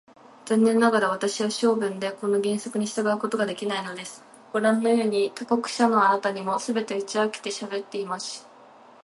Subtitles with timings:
[0.45, 4.23] 残念ながら、私は性分でこの原則に従うことができないのです。
[4.51, 8.47] ごらんのように、他国者のあなたにも、すべて打ち明けてしゃべってしまいます。